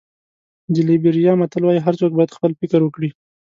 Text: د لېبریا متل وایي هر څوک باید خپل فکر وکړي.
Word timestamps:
د 0.73 0.75
لېبریا 0.87 1.33
متل 1.39 1.61
وایي 1.65 1.81
هر 1.85 1.93
څوک 1.99 2.11
باید 2.15 2.35
خپل 2.37 2.51
فکر 2.59 2.79
وکړي. 2.83 3.09